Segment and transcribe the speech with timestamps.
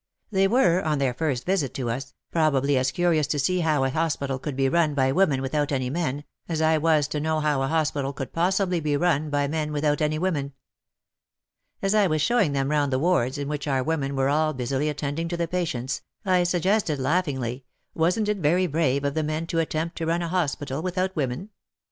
[0.31, 3.91] They were, on their first visit to us, probably as curious to see how a
[3.91, 7.61] hospital could be run by women without any men, as I was to know how
[7.61, 10.53] a hospital could possibly be run by men without any women.
[11.83, 14.89] As I was showing them round the wards in which our women were all busily
[14.89, 19.59] attending to the patients, I suggested laughingly, wasn't It very brave of the men to
[19.59, 21.51] attempt to run a hospital without women